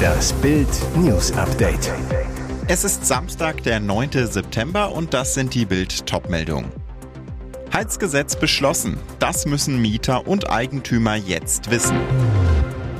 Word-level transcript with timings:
Das 0.00 0.32
Bild 0.34 0.68
News 0.96 1.32
Update. 1.32 1.92
Es 2.68 2.84
ist 2.84 3.06
Samstag, 3.06 3.62
der 3.62 3.80
9. 3.80 4.10
September 4.26 4.92
und 4.92 5.14
das 5.14 5.34
sind 5.34 5.54
die 5.54 5.64
Bild 5.64 6.06
Topmeldungen. 6.06 6.70
Heizgesetz 7.72 8.36
beschlossen. 8.36 8.98
Das 9.18 9.46
müssen 9.46 9.80
Mieter 9.80 10.26
und 10.26 10.50
Eigentümer 10.50 11.16
jetzt 11.16 11.70
wissen. 11.70 11.98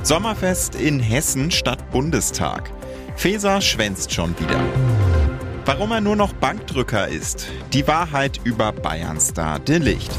Sommerfest 0.03 0.75
in 0.75 0.99
Hessen 0.99 1.51
statt 1.51 1.91
Bundestag. 1.91 2.71
Feser 3.15 3.61
schwänzt 3.61 4.13
schon 4.13 4.37
wieder. 4.39 4.59
Warum 5.65 5.91
er 5.91 6.01
nur 6.01 6.15
noch 6.15 6.33
Bankdrücker 6.33 7.07
ist. 7.07 7.47
Die 7.73 7.87
Wahrheit 7.87 8.39
über 8.43 8.71
Bayernstar 8.71 9.59
De 9.59 9.77
Licht. 9.77 10.11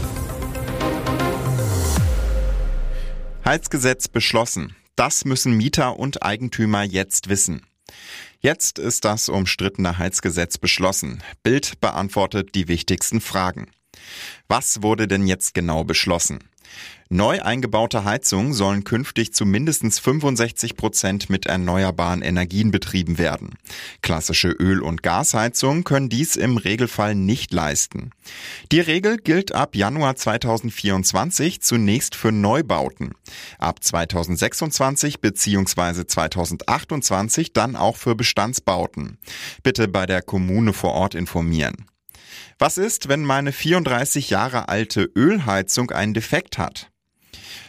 Heizgesetz 3.45 4.07
beschlossen. 4.07 4.77
Das 4.97 5.25
müssen 5.25 5.57
Mieter 5.57 5.99
und 5.99 6.23
Eigentümer 6.23 6.83
jetzt 6.83 7.29
wissen. 7.29 7.67
Jetzt 8.41 8.79
ist 8.79 9.05
das 9.05 9.29
umstrittene 9.29 9.99
Heizgesetz 9.99 10.59
beschlossen. 10.59 11.23
Bild 11.43 11.81
beantwortet 11.81 12.55
die 12.55 12.69
wichtigsten 12.69 13.21
Fragen. 13.21 13.71
Was 14.49 14.83
wurde 14.83 15.09
denn 15.09 15.27
jetzt 15.27 15.55
genau 15.55 15.85
beschlossen? 15.85 16.41
Neu 17.15 17.43
eingebaute 17.43 18.05
Heizungen 18.05 18.55
sollen 18.55 18.85
künftig 18.85 19.35
zu 19.35 19.45
mindestens 19.45 19.99
65 19.99 20.79
Prozent 20.79 21.29
mit 21.29 21.45
erneuerbaren 21.45 22.23
Energien 22.23 22.71
betrieben 22.71 23.19
werden. 23.19 23.51
Klassische 24.01 24.49
Öl- 24.49 24.81
und 24.81 25.03
Gasheizungen 25.03 25.85
können 25.85 26.09
dies 26.09 26.37
im 26.37 26.57
Regelfall 26.57 27.15
nicht 27.15 27.53
leisten. 27.53 28.13
Die 28.73 28.81
Regel 28.81 29.19
gilt 29.19 29.55
ab 29.55 29.77
Januar 29.77 30.17
2024 30.17 31.61
zunächst 31.61 32.15
für 32.15 32.33
Neubauten. 32.33 33.13
Ab 33.59 33.85
2026 33.85 35.21
bzw. 35.21 36.07
2028 36.07 37.53
dann 37.53 37.77
auch 37.77 37.99
für 37.99 38.15
Bestandsbauten. 38.15 39.19
Bitte 39.63 39.87
bei 39.87 40.07
der 40.07 40.23
Kommune 40.23 40.73
vor 40.73 40.93
Ort 40.93 41.15
informieren. 41.15 41.85
Was 42.59 42.79
ist, 42.79 43.09
wenn 43.09 43.25
meine 43.25 43.53
34 43.53 44.31
Jahre 44.31 44.69
alte 44.69 45.11
Ölheizung 45.15 45.91
einen 45.91 46.15
Defekt 46.15 46.59
hat? 46.59 46.93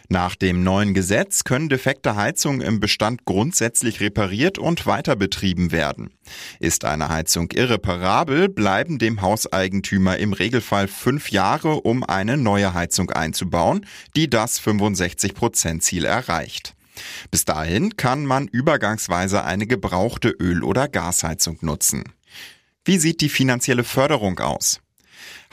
Nach 0.10 0.36
dem 0.36 0.64
neuen 0.64 0.94
Gesetz 0.94 1.44
können 1.44 1.70
defekte 1.70 2.16
Heizungen 2.16 2.62
im 2.62 2.80
Bestand 2.80 3.26
grundsätzlich 3.26 4.00
repariert 4.02 4.60
und 4.60 4.86
weiter 4.86 5.16
betrieben 5.16 5.72
werden. 5.72 6.12
Ist 6.60 6.86
eine 6.86 7.10
Heizung 7.10 7.50
irreparabel, 7.52 8.50
bleiben 8.50 9.00
dem 9.00 9.22
Hauseigentümer 9.22 10.18
im 10.18 10.34
Regelfall 10.34 10.88
fünf 10.88 11.32
Jahre, 11.32 11.82
um 11.82 12.04
eine 12.04 12.38
neue 12.38 12.74
Heizung 12.74 13.10
einzubauen, 13.10 13.86
die 14.16 14.30
das 14.30 14.62
65%-Ziel 14.62 16.06
erreicht. 16.06 16.76
Bis 17.32 17.46
dahin 17.46 17.98
kann 17.98 18.26
man 18.26 18.48
übergangsweise 18.48 19.44
eine 19.44 19.66
gebrauchte 19.66 20.30
Öl- 20.30 20.64
oder 20.64 20.88
Gasheizung 20.88 21.58
nutzen. 21.62 22.04
Wie 22.86 22.98
sieht 22.98 23.22
die 23.22 23.30
finanzielle 23.30 23.86
Förderung 23.86 24.40
aus? 24.40 24.82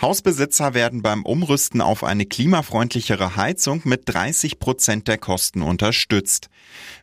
Hausbesitzer 0.00 0.74
werden 0.74 1.00
beim 1.00 1.24
Umrüsten 1.24 1.80
auf 1.80 2.02
eine 2.02 2.26
klimafreundlichere 2.26 3.36
Heizung 3.36 3.82
mit 3.84 4.02
30 4.06 4.58
Prozent 4.58 5.06
der 5.06 5.16
Kosten 5.16 5.62
unterstützt. 5.62 6.48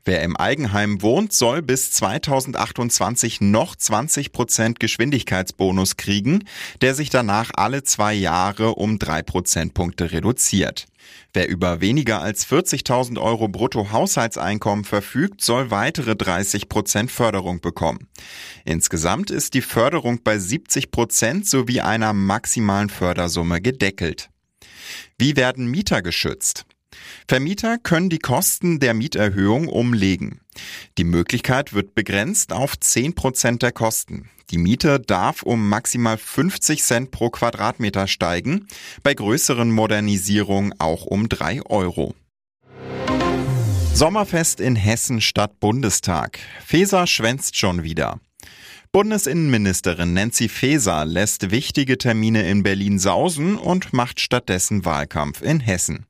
Wer 0.03 0.23
im 0.23 0.35
Eigenheim 0.35 1.01
wohnt, 1.01 1.31
soll 1.31 1.61
bis 1.61 1.91
2028 1.91 3.39
noch 3.39 3.77
20 3.77 4.33
Prozent 4.33 4.79
Geschwindigkeitsbonus 4.81 5.95
kriegen, 5.95 6.43
der 6.81 6.93
sich 6.93 7.09
danach 7.09 7.51
alle 7.55 7.83
zwei 7.83 8.13
Jahre 8.13 8.75
um 8.75 8.99
drei 8.99 9.21
Prozentpunkte 9.21 10.11
reduziert. 10.11 10.87
Wer 11.33 11.49
über 11.49 11.81
weniger 11.81 12.21
als 12.21 12.47
40.000 12.47 13.21
Euro 13.21 13.47
brutto 13.47 13.91
Haushaltseinkommen 13.91 14.85
verfügt, 14.85 15.41
soll 15.41 15.71
weitere 15.71 16.15
30 16.15 16.69
Prozent 16.69 17.11
Förderung 17.11 17.61
bekommen. 17.61 18.07
Insgesamt 18.65 19.29
ist 19.29 19.53
die 19.53 19.61
Förderung 19.61 20.23
bei 20.23 20.39
70 20.39 20.91
Prozent 20.91 21.47
sowie 21.47 21.81
einer 21.81 22.13
maximalen 22.13 22.89
Fördersumme 22.89 23.61
gedeckelt. 23.61 24.29
Wie 25.17 25.35
werden 25.35 25.67
Mieter 25.67 26.01
geschützt? 26.01 26.65
Vermieter 27.27 27.77
können 27.77 28.09
die 28.09 28.19
Kosten 28.19 28.79
der 28.79 28.93
Mieterhöhung 28.93 29.67
umlegen. 29.67 30.41
Die 30.97 31.03
Möglichkeit 31.03 31.73
wird 31.73 31.95
begrenzt 31.95 32.53
auf 32.53 32.79
10 32.79 33.15
Prozent 33.15 33.61
der 33.61 33.71
Kosten. 33.71 34.29
Die 34.49 34.57
Miete 34.57 34.99
darf 34.99 35.43
um 35.43 35.67
maximal 35.67 36.17
50 36.17 36.81
Cent 36.81 37.11
pro 37.11 37.29
Quadratmeter 37.29 38.07
steigen, 38.07 38.67
bei 39.03 39.13
größeren 39.13 39.71
Modernisierungen 39.71 40.73
auch 40.79 41.05
um 41.05 41.27
3 41.27 41.63
Euro. 41.63 42.15
Sommerfest 43.93 44.61
in 44.61 44.75
Hessen 44.75 45.21
statt 45.21 45.59
Bundestag. 45.59 46.39
Feser 46.63 47.07
schwänzt 47.07 47.57
schon 47.57 47.83
wieder. 47.83 48.19
Bundesinnenministerin 48.91 50.13
Nancy 50.13 50.49
Faeser 50.49 51.03
lässt 51.03 51.51
wichtige 51.51 51.97
Termine 51.97 52.47
in 52.47 52.63
Berlin 52.63 52.99
sausen 52.99 53.57
und 53.57 53.93
macht 53.93 54.19
stattdessen 54.19 54.85
Wahlkampf 54.85 55.41
in 55.41 55.59
Hessen. 55.59 56.05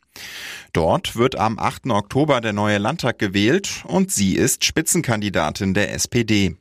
Dort 0.74 1.16
wird 1.16 1.38
am 1.38 1.60
8. 1.60 1.88
Oktober 1.88 2.42
der 2.42 2.54
neue 2.54 2.78
Landtag 2.78 3.20
gewählt 3.20 3.84
und 3.86 4.12
sie 4.12 4.36
ist 4.36 4.66
Spitzenkandidatin 4.66 5.74
der 5.74 5.94
SPD. 5.94 6.56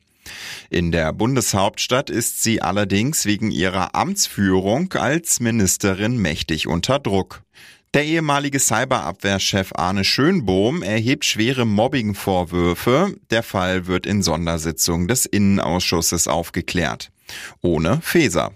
In 0.71 0.93
der 0.93 1.13
Bundeshauptstadt 1.13 2.11
ist 2.11 2.43
sie 2.43 2.63
allerdings 2.63 3.27
wegen 3.27 3.51
ihrer 3.51 3.95
Amtsführung 3.95 4.93
als 4.95 5.41
Ministerin 5.41 6.19
mächtig 6.19 6.67
unter 6.67 6.99
Druck. 6.99 7.43
Der 7.95 8.05
ehemalige 8.05 8.59
Cyberabwehrchef 8.59 9.73
Arne 9.75 10.05
Schönbohm 10.05 10.83
erhebt 10.83 11.25
schwere 11.25 11.65
Mobbingvorwürfe. 11.65 13.15
Der 13.31 13.43
Fall 13.43 13.87
wird 13.87 14.07
in 14.07 14.23
Sondersitzung 14.23 15.09
des 15.09 15.25
Innenausschusses 15.25 16.29
aufgeklärt. 16.29 17.11
Ohne 17.63 18.01
Feser. 18.03 18.53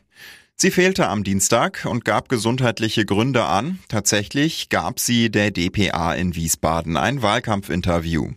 Sie 0.62 0.70
fehlte 0.70 1.08
am 1.08 1.24
Dienstag 1.24 1.86
und 1.86 2.04
gab 2.04 2.28
gesundheitliche 2.28 3.06
Gründe 3.06 3.44
an. 3.46 3.78
Tatsächlich 3.88 4.68
gab 4.68 5.00
sie 5.00 5.30
der 5.30 5.52
DPA 5.52 6.12
in 6.12 6.34
Wiesbaden 6.34 6.98
ein 6.98 7.22
Wahlkampfinterview. 7.22 8.32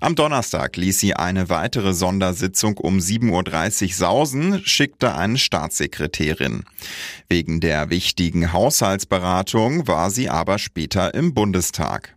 Am 0.00 0.14
Donnerstag 0.14 0.76
ließ 0.76 1.00
sie 1.00 1.14
eine 1.14 1.48
weitere 1.48 1.92
Sondersitzung 1.92 2.78
um 2.78 2.98
7.30 2.98 3.82
Uhr 3.82 3.92
sausen, 3.94 4.62
schickte 4.64 5.16
eine 5.16 5.38
Staatssekretärin. 5.38 6.62
Wegen 7.28 7.58
der 7.58 7.90
wichtigen 7.90 8.52
Haushaltsberatung 8.52 9.88
war 9.88 10.12
sie 10.12 10.28
aber 10.28 10.60
später 10.60 11.14
im 11.14 11.34
Bundestag. 11.34 12.16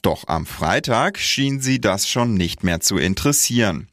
Doch 0.00 0.28
am 0.28 0.46
Freitag 0.46 1.18
schien 1.18 1.60
sie 1.60 1.80
das 1.80 2.06
schon 2.06 2.34
nicht 2.34 2.62
mehr 2.62 2.78
zu 2.78 2.98
interessieren. 2.98 3.88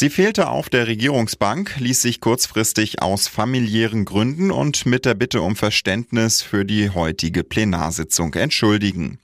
Sie 0.00 0.10
fehlte 0.10 0.48
auf 0.48 0.70
der 0.70 0.86
Regierungsbank, 0.86 1.74
ließ 1.80 2.02
sich 2.02 2.20
kurzfristig 2.20 3.02
aus 3.02 3.26
familiären 3.26 4.04
Gründen 4.04 4.52
und 4.52 4.86
mit 4.86 5.04
der 5.04 5.14
Bitte 5.14 5.42
um 5.42 5.56
Verständnis 5.56 6.40
für 6.40 6.64
die 6.64 6.90
heutige 6.90 7.42
Plenarsitzung 7.42 8.32
entschuldigen. 8.34 9.18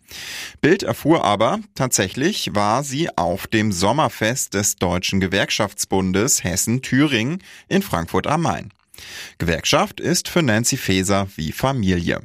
Bild 0.61 0.83
erfuhr 0.83 1.23
aber, 1.23 1.61
tatsächlich 1.77 2.57
war 2.57 2.83
sie 2.83 3.17
auf 3.17 3.47
dem 3.47 3.71
Sommerfest 3.71 4.55
des 4.55 4.75
Deutschen 4.75 5.21
Gewerkschaftsbundes 5.21 6.43
Hessen-Thüringen 6.43 7.39
in 7.69 7.83
Frankfurt 7.83 8.27
am 8.27 8.43
Main. 8.43 8.73
Gewerkschaft 9.39 10.01
ist 10.01 10.29
für 10.29 10.43
Nancy 10.43 10.77
Faeser 10.77 11.29
wie 11.37 11.53
Familie. 11.53 12.23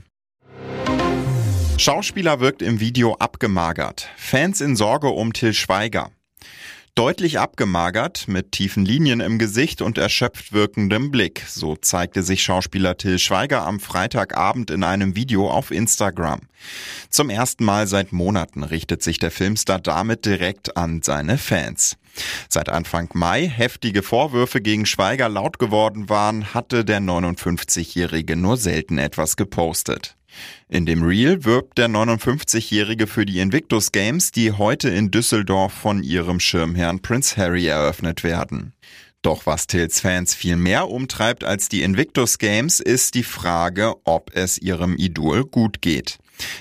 Schauspieler 1.78 2.40
wirkt 2.40 2.64
im 2.64 2.80
Video 2.80 3.14
abgemagert. 3.14 4.10
Fans 4.18 4.60
in 4.60 4.76
Sorge 4.76 5.10
um 5.10 5.34
Till 5.34 5.54
Schweiger. 5.54 6.10
Deutlich 6.96 7.40
abgemagert, 7.40 8.28
mit 8.28 8.52
tiefen 8.52 8.84
Linien 8.84 9.22
im 9.22 9.40
Gesicht 9.40 9.82
und 9.82 9.98
erschöpft 9.98 10.52
wirkendem 10.52 11.12
Blick. 11.12 11.44
So 11.48 11.76
zeigte 11.76 12.24
sich 12.24 12.44
Schauspieler 12.44 12.98
Till 12.98 13.20
Schweiger 13.20 13.66
am 13.66 13.80
Freitagabend 13.80 14.70
in 14.70 14.84
einem 14.84 15.16
Video 15.16 15.50
auf 15.50 15.72
Instagram. 15.72 16.42
Zum 17.10 17.30
ersten 17.30 17.64
Mal 17.64 17.88
seit 17.88 18.12
Monaten 18.12 18.64
richtet 18.64 19.02
sich 19.02 19.18
der 19.18 19.32
Filmstar 19.32 19.80
damit 19.80 20.26
direkt 20.26 20.76
an 20.76 21.02
seine 21.02 21.38
Fans. 21.38 21.98
Seit 22.50 22.68
Anfang 22.68 23.10
Mai 23.14 23.48
heftige 23.48 24.04
Vorwürfe 24.04 24.60
gegen 24.60 24.86
Schweiger 24.86 25.30
laut 25.30 25.58
geworden 25.58 26.10
waren, 26.10 26.54
hatte 26.54 26.84
der 26.84 27.00
59-Jährige 27.00 28.36
nur 28.36 28.58
selten 28.58 28.98
etwas 28.98 29.38
gepostet. 29.38 30.18
In 30.68 30.86
dem 30.86 31.04
Reel 31.04 31.44
wirbt 31.46 31.78
der 31.78 31.88
59-Jährige 31.88 33.08
für 33.08 33.26
die 33.26 33.40
Invictus 33.40 33.92
Games, 33.92 34.32
die 34.32 34.52
heute 34.52 34.90
in 34.90 35.12
Düsseldorf 35.12 35.74
von 35.74 36.04
ihrem 36.04 36.40
Schirmherrn 36.40 37.02
Prince 37.02 37.38
Harry 37.38 37.68
eröffnet 37.68 38.24
werden. 38.24 38.74
Doch 39.22 39.46
was 39.46 39.68
Tills 39.68 40.00
Fans 40.00 40.34
viel 40.34 40.56
mehr 40.56 40.90
umtreibt 40.90 41.44
als 41.44 41.68
die 41.68 41.82
Invictus 41.82 42.38
Games, 42.38 42.80
ist 42.80 43.16
die 43.16 43.24
Frage, 43.24 43.96
ob 44.06 44.32
es 44.34 44.58
ihrem 44.58 44.96
Idol 44.96 45.44
gut 45.46 45.82
geht. 45.82 46.20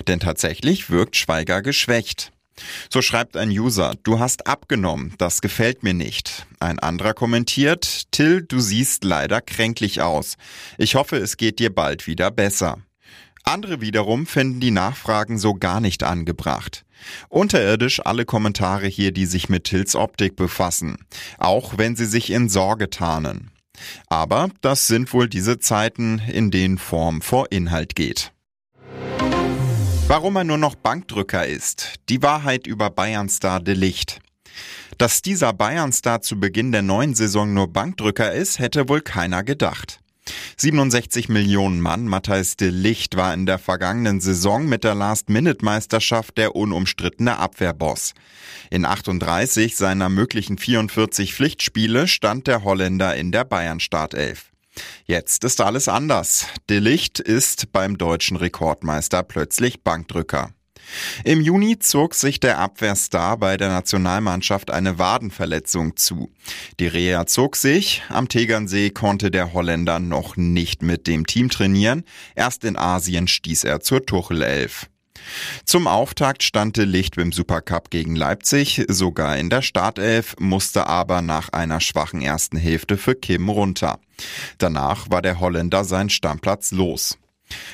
Denn 0.09 0.19
tatsächlich 0.19 0.91
wirkt 0.91 1.17
Schweiger 1.17 1.63
geschwächt. 1.63 2.33
So 2.91 3.03
schreibt 3.03 3.37
ein 3.37 3.51
User, 3.51 3.95
du 4.03 4.19
hast 4.19 4.49
abgenommen, 4.49 5.15
das 5.19 5.41
gefällt 5.41 5.85
mir 5.85 5.95
nicht. 5.95 6.47
Ein 6.59 6.81
anderer 6.81 7.15
kommentiert, 7.15 8.11
Till, 8.11 8.43
du 8.43 8.59
siehst 8.59 9.05
leider 9.05 9.41
kränklich 9.41 10.01
aus. 10.01 10.37
Ich 10.77 10.97
hoffe, 10.97 11.17
es 11.19 11.37
geht 11.37 11.61
dir 11.61 11.73
bald 11.73 12.09
wieder 12.09 12.33
besser. 12.33 12.79
Andere 13.49 13.81
wiederum 13.81 14.27
finden 14.27 14.61
die 14.61 14.71
Nachfragen 14.71 15.39
so 15.39 15.55
gar 15.55 15.81
nicht 15.81 16.03
angebracht. 16.03 16.85
Unterirdisch 17.31 18.05
alle 18.05 18.27
Kommentare 18.27 18.87
hier, 18.89 19.11
die 19.11 19.25
sich 19.25 19.49
mit 19.49 19.65
Tills 19.65 19.97
Optik 19.97 20.37
befassen, 20.37 20.99
auch 21.39 21.79
wenn 21.79 21.97
sie 21.97 22.05
sich 22.05 22.29
in 22.29 22.51
Sorge 22.51 22.91
tarnen. 22.91 23.51
Aber 24.09 24.51
das 24.61 24.87
sind 24.87 25.15
wohl 25.15 25.31
diese 25.31 25.59
Zeiten, 25.59 26.21
in 26.29 26.51
denen 26.51 26.77
Form 26.77 27.23
vor 27.23 27.51
Inhalt 27.51 27.95
geht. 27.95 28.33
Warum 30.09 30.37
er 30.37 30.45
nur 30.45 30.59
noch 30.59 30.75
Bankdrücker 30.75 31.47
ist, 31.47 31.95
die 32.11 32.23
Wahrheit 32.23 32.67
über 32.67 32.91
Bayernstar 32.91 33.61
de 33.61 33.75
Licht. 33.75 34.21
Dass 34.99 35.23
dieser 35.23 35.55
Bayernstar 35.55 36.21
zu 36.21 36.39
Beginn 36.39 36.71
der 36.71 36.83
neuen 36.83 37.15
Saison 37.15 37.55
nur 37.55 37.73
Bankdrücker 37.73 38.31
ist, 38.31 38.59
hätte 38.59 38.91
wohl 38.91 39.01
keiner 39.01 39.43
gedacht. 39.43 40.01
67 40.57 41.29
Millionen 41.29 41.81
Mann 41.81 42.07
Matthijs 42.07 42.57
de 42.57 42.71
Licht 42.71 43.17
war 43.17 43.35
in 43.35 43.47
der 43.47 43.59
vergangenen 43.59 44.21
Saison 44.21 44.67
mit 44.67 44.85
der 44.85 44.95
Last-Minute-Meisterschaft 44.95 46.37
der 46.39 46.57
unumstrittene 46.57 47.39
Abwehrboss. 47.39 48.15
In 48.71 48.85
38 48.85 49.77
seiner 49.77 50.09
möglichen 50.09 50.59
44 50.59 51.35
Pflichtspiele 51.35 52.09
stand 52.09 52.47
der 52.47 52.65
Holländer 52.65 53.17
in 53.17 53.33
der 53.33 53.45
Bayern-Startelf. 53.45 54.51
Jetzt 55.05 55.45
ist 55.45 55.61
alles 55.61 55.89
anders. 55.89 56.47
De 56.69 56.79
Licht 56.79 57.19
ist 57.19 57.73
beim 57.73 57.99
deutschen 57.99 58.37
Rekordmeister 58.37 59.23
plötzlich 59.23 59.83
Bankdrücker. 59.83 60.51
Im 61.25 61.41
Juni 61.41 61.79
zog 61.79 62.15
sich 62.15 62.41
der 62.41 62.59
Abwehrstar 62.59 63.37
bei 63.37 63.57
der 63.57 63.69
Nationalmannschaft 63.69 64.71
eine 64.71 64.99
Wadenverletzung 64.99 65.97
zu. 65.97 66.31
Die 66.81 66.87
Reha 66.87 67.27
zog 67.27 67.57
sich, 67.57 68.03
am 68.09 68.29
Tegernsee 68.29 68.91
konnte 68.91 69.31
der 69.31 69.53
Holländer 69.53 69.99
noch 69.99 70.37
nicht 70.37 70.83
mit 70.83 71.07
dem 71.07 71.27
Team 71.27 71.51
trainieren, 71.51 72.05
erst 72.35 72.65
in 72.65 72.77
Asien 72.77 73.29
stieß 73.29 73.65
er 73.65 73.81
zur 73.81 74.05
Tuchel-Elf. 74.05 74.89
Zum 75.65 75.87
Auftakt 75.87 76.43
stand 76.43 76.77
de 76.77 76.85
Licht 76.85 77.17
beim 77.17 77.33
Supercup 77.33 77.91
gegen 77.91 78.17
Leipzig, 78.17 78.85
sogar 78.89 79.37
in 79.37 79.51
der 79.51 79.63
Startelf, 79.63 80.37
musste 80.39 80.87
aber 80.87 81.23
nach 81.23 81.51
einer 81.51 81.81
schwachen 81.81 82.23
ersten 82.23 82.57
Hälfte 82.57 82.97
für 82.97 83.15
Kim 83.15 83.49
runter. 83.49 83.99
Danach 84.59 85.11
war 85.11 85.23
der 85.23 85.41
Holländer 85.41 85.85
sein 85.85 86.11
Stammplatz 86.11 86.73
los. 86.73 87.19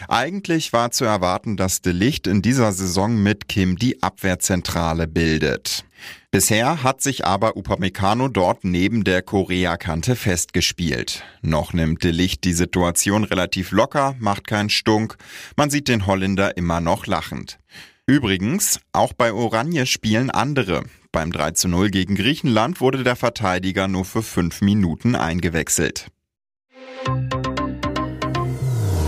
Eigentlich 0.08 0.72
war 0.72 0.90
zu 0.90 1.04
erwarten, 1.04 1.56
dass 1.56 1.82
De 1.82 1.92
Licht 1.92 2.26
in 2.26 2.42
dieser 2.42 2.72
Saison 2.72 3.22
mit 3.22 3.48
Kim 3.48 3.76
die 3.76 4.02
Abwehrzentrale 4.02 5.06
bildet. 5.06 5.84
Bisher 6.30 6.82
hat 6.82 7.00
sich 7.00 7.24
aber 7.24 7.56
Upamecano 7.56 8.28
dort 8.28 8.64
neben 8.64 9.04
der 9.04 9.22
Korea-Kante 9.22 10.16
festgespielt. 10.16 11.22
Noch 11.42 11.72
nimmt 11.72 12.02
De 12.02 12.10
Licht 12.10 12.44
die 12.44 12.52
Situation 12.52 13.24
relativ 13.24 13.70
locker, 13.70 14.16
macht 14.18 14.46
keinen 14.46 14.70
Stunk. 14.70 15.16
Man 15.56 15.70
sieht 15.70 15.88
den 15.88 16.06
Holländer 16.06 16.56
immer 16.56 16.80
noch 16.80 17.06
lachend. 17.06 17.58
Übrigens, 18.06 18.80
auch 18.92 19.12
bei 19.12 19.32
Oranje 19.32 19.86
spielen 19.86 20.30
andere. 20.30 20.82
Beim 21.10 21.30
3 21.30 21.52
zu 21.52 21.68
0 21.68 21.90
gegen 21.90 22.16
Griechenland 22.16 22.80
wurde 22.80 23.04
der 23.04 23.16
Verteidiger 23.16 23.86
nur 23.86 24.04
für 24.04 24.22
fünf 24.22 24.60
Minuten 24.60 25.14
eingewechselt. 25.14 26.08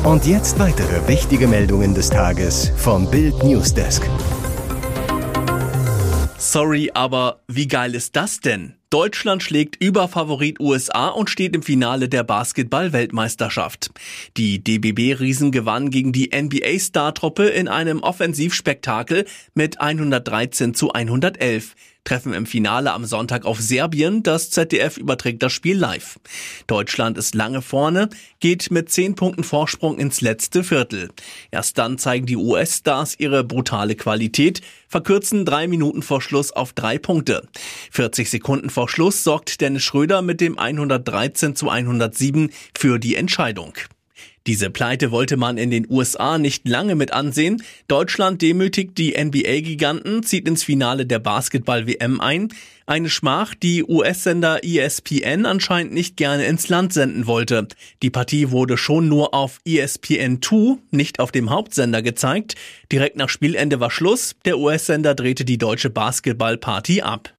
Und 0.06 0.24
jetzt 0.24 0.60
weitere 0.60 1.08
wichtige 1.08 1.48
Meldungen 1.48 1.92
des 1.92 2.10
Tages 2.10 2.70
vom 2.76 3.10
Bild 3.10 3.42
Newsdesk. 3.42 4.08
Sorry, 6.38 6.92
aber 6.94 7.40
wie 7.48 7.66
geil 7.66 7.92
ist 7.92 8.14
das 8.14 8.38
denn? 8.38 8.76
Deutschland 8.88 9.42
schlägt 9.42 9.82
über 9.82 10.06
Favorit 10.06 10.60
USA 10.60 11.08
und 11.08 11.28
steht 11.28 11.56
im 11.56 11.64
Finale 11.64 12.08
der 12.08 12.22
Basketball-Weltmeisterschaft. 12.22 13.90
Die 14.36 14.62
DBB-Riesen 14.62 15.50
gewannen 15.50 15.90
gegen 15.90 16.12
die 16.12 16.30
NBA-Star-Truppe 16.32 17.48
in 17.48 17.66
einem 17.66 17.98
Offensivspektakel 17.98 19.24
mit 19.54 19.80
113 19.80 20.74
zu 20.74 20.92
111 20.92 21.74
treffen 22.06 22.32
im 22.32 22.46
Finale 22.46 22.92
am 22.92 23.04
Sonntag 23.04 23.44
auf 23.44 23.60
Serbien. 23.60 24.22
Das 24.22 24.50
ZDF 24.50 24.96
überträgt 24.96 25.42
das 25.42 25.52
Spiel 25.52 25.76
live. 25.76 26.18
Deutschland 26.66 27.18
ist 27.18 27.34
lange 27.34 27.60
vorne, 27.60 28.08
geht 28.40 28.70
mit 28.70 28.90
10 28.90 29.14
Punkten 29.14 29.44
Vorsprung 29.44 29.98
ins 29.98 30.20
letzte 30.20 30.64
Viertel. 30.64 31.10
Erst 31.50 31.76
dann 31.78 31.98
zeigen 31.98 32.26
die 32.26 32.36
US-Stars 32.36 33.16
ihre 33.18 33.44
brutale 33.44 33.96
Qualität, 33.96 34.62
verkürzen 34.88 35.44
drei 35.44 35.66
Minuten 35.66 36.02
vor 36.02 36.22
Schluss 36.22 36.52
auf 36.52 36.72
drei 36.72 36.98
Punkte. 36.98 37.48
40 37.90 38.30
Sekunden 38.30 38.70
vor 38.70 38.88
Schluss 38.88 39.24
sorgt 39.24 39.60
Dennis 39.60 39.82
Schröder 39.82 40.22
mit 40.22 40.40
dem 40.40 40.58
113 40.58 41.56
zu 41.56 41.68
107 41.68 42.50
für 42.76 42.98
die 42.98 43.16
Entscheidung. 43.16 43.74
Diese 44.46 44.70
Pleite 44.70 45.10
wollte 45.10 45.36
man 45.36 45.58
in 45.58 45.70
den 45.70 45.86
USA 45.90 46.38
nicht 46.38 46.68
lange 46.68 46.94
mit 46.94 47.12
ansehen. 47.12 47.62
Deutschland 47.88 48.42
demütigt 48.42 48.96
die 48.96 49.16
NBA-Giganten, 49.18 50.22
zieht 50.22 50.46
ins 50.46 50.62
Finale 50.62 51.04
der 51.04 51.18
Basketball-WM 51.18 52.20
ein. 52.20 52.48
Eine 52.86 53.10
Schmach, 53.10 53.56
die 53.56 53.82
US-Sender 53.82 54.60
ESPN 54.62 55.44
anscheinend 55.46 55.92
nicht 55.92 56.16
gerne 56.16 56.46
ins 56.46 56.68
Land 56.68 56.92
senden 56.92 57.26
wollte. 57.26 57.66
Die 58.02 58.10
Partie 58.10 58.52
wurde 58.52 58.76
schon 58.76 59.08
nur 59.08 59.34
auf 59.34 59.58
ESPN 59.64 60.40
2, 60.40 60.78
nicht 60.92 61.18
auf 61.18 61.32
dem 61.32 61.50
Hauptsender 61.50 62.00
gezeigt. 62.02 62.54
Direkt 62.92 63.16
nach 63.16 63.28
Spielende 63.28 63.80
war 63.80 63.90
Schluss. 63.90 64.36
Der 64.44 64.58
US-Sender 64.58 65.16
drehte 65.16 65.44
die 65.44 65.58
deutsche 65.58 65.90
Basketball-Party 65.90 67.02
ab. 67.02 67.32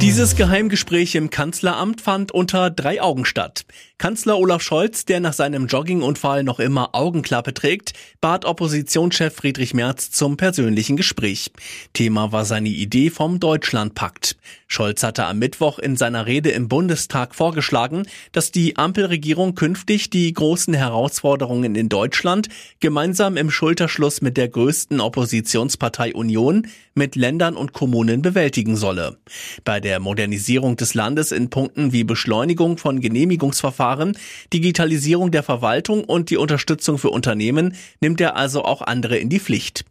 Dieses 0.00 0.34
Geheimgespräch 0.34 1.14
im 1.14 1.28
Kanzleramt 1.28 2.00
fand 2.00 2.32
unter 2.32 2.70
drei 2.70 3.02
Augen 3.02 3.26
statt. 3.26 3.66
Kanzler 3.98 4.38
Olaf 4.38 4.62
Scholz, 4.62 5.04
der 5.04 5.20
nach 5.20 5.34
seinem 5.34 5.66
Joggingunfall 5.66 6.42
noch 6.42 6.58
immer 6.58 6.94
Augenklappe 6.94 7.52
trägt, 7.52 7.92
bat 8.18 8.46
Oppositionschef 8.46 9.34
Friedrich 9.34 9.74
Merz 9.74 10.10
zum 10.10 10.38
persönlichen 10.38 10.96
Gespräch. 10.96 11.50
Thema 11.92 12.32
war 12.32 12.46
seine 12.46 12.70
Idee 12.70 13.10
vom 13.10 13.40
Deutschlandpakt. 13.40 14.38
Scholz 14.68 15.02
hatte 15.02 15.26
am 15.26 15.38
Mittwoch 15.38 15.78
in 15.78 15.96
seiner 15.96 16.24
Rede 16.24 16.48
im 16.50 16.68
Bundestag 16.68 17.34
vorgeschlagen, 17.34 18.06
dass 18.32 18.52
die 18.52 18.78
Ampelregierung 18.78 19.54
künftig 19.54 20.08
die 20.08 20.32
großen 20.32 20.72
Herausforderungen 20.72 21.74
in 21.74 21.90
Deutschland 21.90 22.48
gemeinsam 22.78 23.36
im 23.36 23.50
Schulterschluss 23.50 24.22
mit 24.22 24.38
der 24.38 24.48
größten 24.48 24.98
Oppositionspartei 24.98 26.14
Union 26.14 26.68
mit 26.94 27.16
Ländern 27.16 27.54
und 27.54 27.74
Kommunen 27.74 28.22
bewältigen 28.22 28.76
solle. 28.76 29.18
Bei 29.64 29.80
der 29.80 29.89
Modernisierung 29.98 30.76
des 30.76 30.94
Landes 30.94 31.32
in 31.32 31.50
Punkten 31.50 31.92
wie 31.92 32.04
Beschleunigung 32.04 32.78
von 32.78 33.00
Genehmigungsverfahren 33.00 33.80
Verfahren, 33.80 34.16
Digitalisierung 34.52 35.30
der 35.30 35.42
Verwaltung 35.42 36.04
und 36.04 36.28
die 36.28 36.36
Unterstützung 36.36 36.98
für 36.98 37.08
Unternehmen 37.08 37.74
nimmt 38.00 38.20
er 38.20 38.36
also 38.36 38.64
auch 38.64 38.82
andere 38.82 39.16
in 39.16 39.30
die 39.30 39.40
Pflicht. 39.40 39.84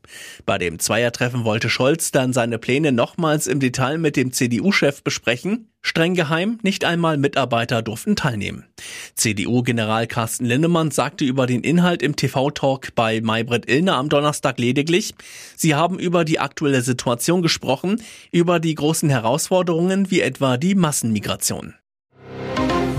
Bei 0.46 0.57
dem 0.60 0.78
Zweiertreffen 0.78 1.44
wollte 1.44 1.69
Scholz 1.69 2.12
dann 2.12 2.34
seine 2.34 2.60
Pläne 2.60 2.92
nochmals 2.92 3.48
im 3.48 3.60
Detail 3.60 3.98
mit 3.98 4.16
dem 4.16 4.31
CDU-Chef 4.31 5.04
besprechen. 5.04 5.69
Streng 5.81 6.14
geheim, 6.14 6.59
nicht 6.62 6.83
einmal 6.83 7.18
Mitarbeiter 7.18 7.81
durften 7.81 8.16
teilnehmen. 8.16 8.66
CDU-General 9.16 10.07
Carsten 10.07 10.45
Linnemann 10.45 10.92
sagte 10.92 11.26
über 11.26 11.48
den 11.48 11.62
Inhalt 11.62 12.04
im 12.04 12.16
TV-Talk 12.16 12.94
bei 12.95 13.21
Maybrit 13.21 13.69
Illner 13.69 13.95
am 13.95 14.09
Donnerstag 14.09 14.59
lediglich, 14.59 15.16
sie 15.56 15.76
haben 15.76 15.98
über 15.98 16.26
die 16.26 16.40
aktuelle 16.40 16.81
Situation 16.81 17.42
gesprochen, 17.42 18.02
über 18.31 18.59
die 18.59 18.76
großen 18.76 19.09
Herausforderungen 19.09 20.12
wie 20.12 20.21
etwa 20.21 20.57
die 20.57 20.76
Massenmigration. 20.76 21.76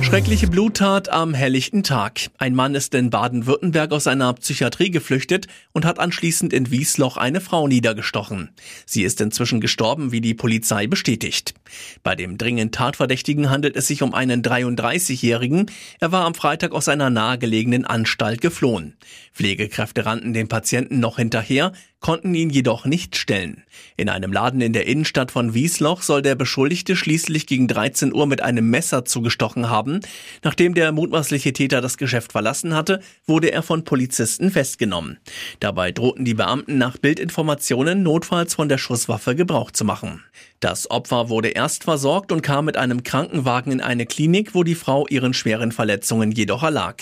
Schreckliche 0.02 0.48
Bluttat 0.48 1.10
am 1.10 1.34
helllichten 1.34 1.82
Tag. 1.82 2.30
Ein 2.38 2.54
Mann 2.54 2.74
ist 2.74 2.94
in 2.94 3.10
Baden-Württemberg 3.10 3.92
aus 3.92 4.06
einer 4.06 4.32
Psychiatrie 4.32 4.90
geflüchtet 4.90 5.46
und 5.72 5.84
hat 5.84 5.98
anschließend 5.98 6.52
in 6.52 6.70
Wiesloch 6.70 7.16
eine 7.16 7.40
Frau 7.40 7.68
niedergestochen. 7.68 8.50
Sie 8.86 9.02
ist 9.02 9.20
inzwischen 9.20 9.60
gestorben, 9.60 10.10
wie 10.10 10.20
die 10.20 10.34
Polizei 10.34 10.86
bestätigt. 10.86 11.54
Bei 12.02 12.16
dem 12.16 12.38
dringend 12.38 12.74
Tatverdächtigen 12.74 13.50
handelt 13.50 13.76
es 13.76 13.86
sich 13.86 14.02
um 14.02 14.14
einen 14.14 14.42
33-Jährigen. 14.42 15.70
Er 16.00 16.10
war 16.10 16.24
am 16.24 16.34
Freitag 16.34 16.72
aus 16.72 16.88
einer 16.88 17.10
nahegelegenen 17.10 17.84
Anstalt 17.84 18.40
geflohen. 18.40 18.96
Pflegekräfte 19.32 20.06
rannten 20.06 20.32
dem 20.32 20.48
Patienten 20.48 20.98
noch 20.98 21.18
hinterher, 21.18 21.72
konnten 22.00 22.34
ihn 22.34 22.50
jedoch 22.50 22.86
nicht 22.86 23.16
stellen. 23.16 23.62
In 23.96 24.08
einem 24.08 24.32
Laden 24.32 24.60
in 24.62 24.72
der 24.72 24.86
Innenstadt 24.86 25.30
von 25.30 25.54
Wiesloch 25.54 26.02
soll 26.02 26.22
der 26.22 26.34
Beschuldigte 26.34 26.96
schließlich 26.96 27.46
gegen 27.46 27.68
13 27.68 28.14
Uhr 28.14 28.26
mit 28.26 28.42
einem 28.42 28.68
Messer 28.70 29.04
zugestochen 29.04 29.68
haben. 29.68 30.00
Nachdem 30.42 30.74
der 30.74 30.92
mutmaßliche 30.92 31.52
Täter 31.52 31.80
das 31.80 31.98
Geschäft 31.98 32.32
verlassen 32.32 32.74
hatte, 32.74 33.00
wurde 33.26 33.52
er 33.52 33.62
von 33.62 33.84
Polizisten 33.84 34.50
festgenommen. 34.50 35.18
Dabei 35.60 35.92
drohten 35.92 36.24
die 36.24 36.34
Beamten 36.34 36.78
nach 36.78 36.96
Bildinformationen 36.96 38.02
notfalls 38.02 38.54
von 38.54 38.68
der 38.68 38.78
Schusswaffe 38.78 39.36
Gebrauch 39.36 39.70
zu 39.70 39.84
machen. 39.84 40.22
Das 40.60 40.90
Opfer 40.90 41.28
wurde 41.28 41.48
erst 41.48 41.84
versorgt 41.84 42.32
und 42.32 42.42
kam 42.42 42.66
mit 42.66 42.76
einem 42.76 43.02
Krankenwagen 43.02 43.72
in 43.72 43.80
eine 43.80 44.06
Klinik, 44.06 44.54
wo 44.54 44.62
die 44.62 44.74
Frau 44.74 45.06
ihren 45.06 45.34
schweren 45.34 45.72
Verletzungen 45.72 46.32
jedoch 46.32 46.62
erlag. 46.62 46.96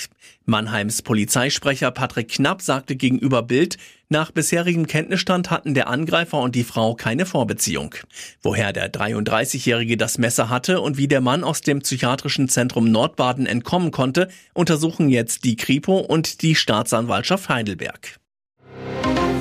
Mannheims 0.45 1.03
Polizeisprecher 1.03 1.91
Patrick 1.91 2.29
Knapp 2.29 2.63
sagte 2.63 2.97
gegenüber 2.97 3.43
Bild, 3.43 3.77
nach 4.11 4.31
bisherigem 4.31 4.87
Kenntnisstand 4.87 5.51
hatten 5.51 5.75
der 5.75 5.89
Angreifer 5.89 6.41
und 6.41 6.55
die 6.55 6.65
Frau 6.65 6.95
keine 6.95 7.27
Vorbeziehung. 7.27 7.95
Woher 8.43 8.73
der 8.73 8.91
33-Jährige 8.91 9.97
das 9.97 10.17
Messer 10.17 10.49
hatte 10.49 10.81
und 10.81 10.97
wie 10.97 11.09
der 11.09 11.21
Mann 11.21 11.45
aus 11.45 11.61
dem 11.61 11.81
psychiatrischen 11.81 12.49
Zentrum 12.49 12.91
Nordbaden 12.91 13.47
entkommen 13.47 13.91
konnte, 13.91 14.29
untersuchen 14.55 15.09
jetzt 15.11 15.45
die 15.45 15.57
Kripo 15.57 15.99
und 15.99 16.43
die 16.43 16.55
Staatsanwaltschaft 16.55 17.49
Heidelberg. 17.49 18.19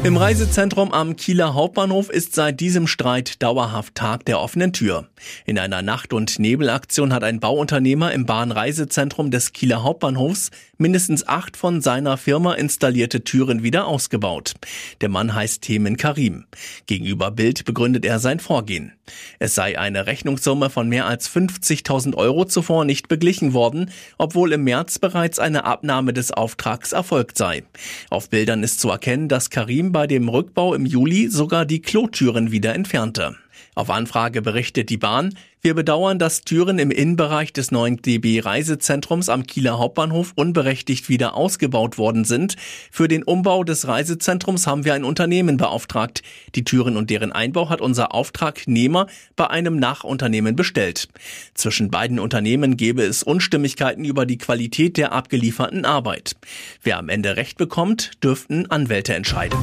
Im 0.03 0.15
Reisezentrum 0.15 0.93
am 0.93 1.15
Kieler 1.15 1.53
Hauptbahnhof 1.53 2.09
ist 2.09 2.35
seit 2.35 2.59
diesem 2.59 2.87
Streit 2.87 3.41
dauerhaft 3.41 3.95
Tag 3.95 4.25
der 4.25 4.39
offenen 4.39 4.71
Tür. 4.71 5.07
In 5.45 5.59
einer 5.59 5.81
Nacht- 5.81 6.13
und 6.13 6.39
Nebelaktion 6.39 7.11
hat 7.11 7.23
ein 7.23 7.39
Bauunternehmer 7.39 8.13
im 8.13 8.25
Bahnreisezentrum 8.25 9.31
des 9.31 9.53
Kieler 9.53 9.83
Hauptbahnhofs 9.83 10.51
mindestens 10.77 11.27
acht 11.27 11.57
von 11.57 11.81
seiner 11.81 12.17
Firma 12.17 12.53
installierte 12.53 13.23
Türen 13.23 13.63
wieder 13.63 13.87
ausgebaut. 13.87 14.53
Der 15.01 15.09
Mann 15.09 15.33
heißt 15.33 15.61
Themen 15.61 15.97
Karim. 15.97 16.45
Gegenüber 16.85 17.31
Bild 17.31 17.65
begründet 17.65 18.05
er 18.05 18.19
sein 18.19 18.39
Vorgehen. 18.39 18.93
Es 19.39 19.55
sei 19.55 19.79
eine 19.79 20.05
Rechnungssumme 20.05 20.69
von 20.69 20.87
mehr 20.89 21.05
als 21.05 21.29
50.000 21.29 22.15
Euro 22.15 22.45
zuvor 22.45 22.85
nicht 22.85 23.07
beglichen 23.07 23.53
worden, 23.53 23.91
obwohl 24.17 24.53
im 24.53 24.63
März 24.63 24.99
bereits 24.99 25.39
eine 25.39 25.65
Abnahme 25.65 26.13
des 26.13 26.31
Auftrags 26.31 26.91
erfolgt 26.91 27.37
sei. 27.37 27.63
Auf 28.09 28.29
Bildern 28.29 28.63
ist 28.63 28.79
zu 28.79 28.89
erkennen, 28.89 29.29
dass 29.29 29.49
Karim 29.49 29.86
bei 29.91 30.07
dem 30.07 30.29
Rückbau 30.29 30.73
im 30.73 30.85
Juli 30.85 31.29
sogar 31.29 31.65
die 31.65 31.81
Klotüren 31.81 32.51
wieder 32.51 32.73
entfernte. 32.75 33.35
Auf 33.77 33.91
Anfrage 33.91 34.41
berichtet 34.41 34.89
die 34.89 34.97
Bahn, 34.97 35.35
wir 35.61 35.75
bedauern, 35.75 36.17
dass 36.17 36.41
Türen 36.41 36.79
im 36.79 36.89
Innenbereich 36.89 37.53
des 37.53 37.69
neuen 37.69 37.97
DB 37.97 38.39
Reisezentrums 38.39 39.29
am 39.29 39.45
Kieler 39.45 39.77
Hauptbahnhof 39.77 40.31
unberechtigt 40.33 41.09
wieder 41.09 41.35
ausgebaut 41.35 41.99
worden 41.99 42.25
sind. 42.25 42.55
Für 42.89 43.07
den 43.07 43.21
Umbau 43.21 43.63
des 43.63 43.87
Reisezentrums 43.87 44.65
haben 44.65 44.83
wir 44.83 44.95
ein 44.95 45.03
Unternehmen 45.03 45.57
beauftragt. 45.57 46.23
Die 46.55 46.63
Türen 46.63 46.97
und 46.97 47.11
deren 47.11 47.31
Einbau 47.31 47.69
hat 47.69 47.79
unser 47.79 48.15
Auftragnehmer 48.15 49.05
bei 49.35 49.47
einem 49.47 49.77
Nachunternehmen 49.77 50.55
bestellt. 50.55 51.07
Zwischen 51.53 51.91
beiden 51.91 52.17
Unternehmen 52.17 52.77
gäbe 52.77 53.03
es 53.03 53.21
Unstimmigkeiten 53.21 54.05
über 54.05 54.25
die 54.25 54.39
Qualität 54.39 54.97
der 54.97 55.11
abgelieferten 55.11 55.85
Arbeit. 55.85 56.35
Wer 56.81 56.97
am 56.97 57.09
Ende 57.09 57.37
Recht 57.37 57.59
bekommt, 57.59 58.23
dürften 58.23 58.71
Anwälte 58.71 59.13
entscheiden. 59.13 59.59